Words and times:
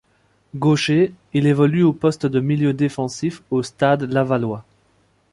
Gaucher, 0.55 1.13
il 1.35 1.45
évolue 1.45 1.83
au 1.83 1.93
poste 1.93 2.25
de 2.25 2.39
milieu 2.39 2.73
défensif 2.73 3.43
au 3.51 3.61
Stade 3.61 4.11
lavallois. 4.11 4.65